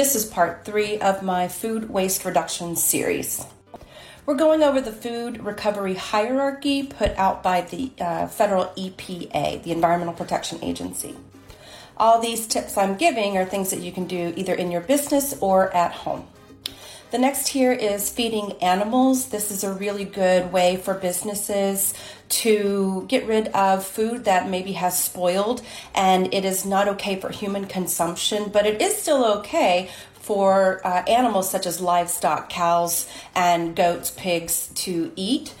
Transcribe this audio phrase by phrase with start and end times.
[0.00, 3.44] This is part three of my food waste reduction series.
[4.24, 9.72] We're going over the food recovery hierarchy put out by the uh, federal EPA, the
[9.72, 11.16] Environmental Protection Agency.
[11.98, 15.36] All these tips I'm giving are things that you can do either in your business
[15.42, 16.26] or at home.
[17.10, 19.30] The next here is feeding animals.
[19.30, 21.92] This is a really good way for businesses
[22.28, 25.60] to get rid of food that maybe has spoiled
[25.92, 31.02] and it is not okay for human consumption, but it is still okay for uh,
[31.08, 35.52] animals such as livestock, cows, and goats, pigs to eat.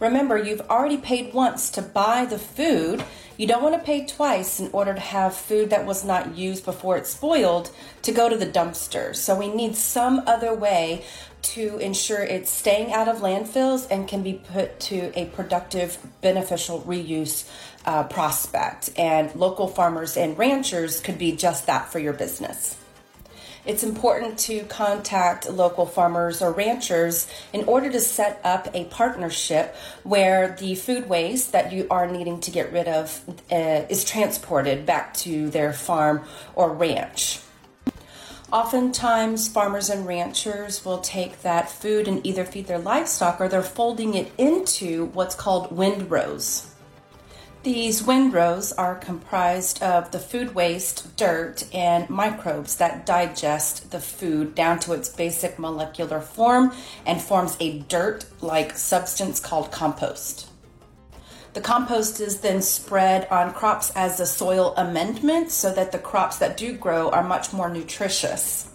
[0.00, 3.04] Remember, you've already paid once to buy the food
[3.36, 6.64] you don't want to pay twice in order to have food that was not used
[6.64, 7.70] before it spoiled
[8.02, 9.14] to go to the dumpster.
[9.14, 11.04] So we need some other way
[11.42, 16.82] to ensure it's staying out of landfills and can be put to a productive, beneficial
[16.82, 17.48] reuse
[17.84, 18.90] uh, prospect.
[18.96, 22.76] And local farmers and ranchers could be just that for your business
[23.66, 29.74] it's important to contact local farmers or ranchers in order to set up a partnership
[30.02, 34.84] where the food waste that you are needing to get rid of uh, is transported
[34.84, 36.22] back to their farm
[36.54, 37.40] or ranch.
[38.52, 43.62] Oftentimes, farmers and ranchers will take that food and either feed their livestock or they're
[43.62, 46.73] folding it into what's called windrows.
[47.64, 54.54] These windrows are comprised of the food waste, dirt, and microbes that digest the food
[54.54, 56.74] down to its basic molecular form
[57.06, 60.50] and forms a dirt like substance called compost.
[61.54, 66.36] The compost is then spread on crops as a soil amendment so that the crops
[66.36, 68.68] that do grow are much more nutritious.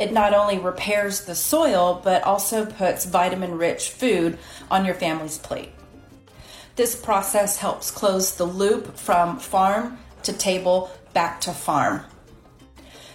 [0.00, 4.36] It not only repairs the soil, but also puts vitamin rich food
[4.68, 5.70] on your family's plate.
[6.76, 12.02] This process helps close the loop from farm to table back to farm.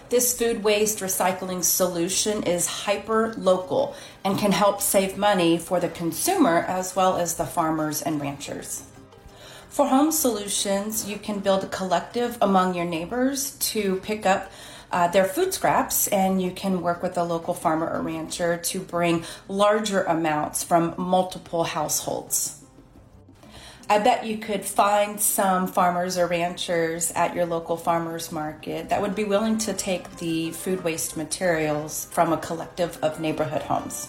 [0.09, 5.89] This food waste recycling solution is hyper local and can help save money for the
[5.89, 8.83] consumer as well as the farmers and ranchers.
[9.69, 14.51] For home solutions, you can build a collective among your neighbors to pick up
[14.91, 18.79] uh, their food scraps, and you can work with a local farmer or rancher to
[18.79, 22.59] bring larger amounts from multiple households.
[23.91, 29.01] I bet you could find some farmers or ranchers at your local farmers market that
[29.01, 34.07] would be willing to take the food waste materials from a collective of neighborhood homes.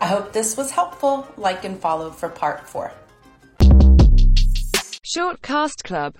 [0.00, 1.26] I hope this was helpful.
[1.36, 2.92] Like and follow for part four.
[5.04, 6.10] Shortcast Club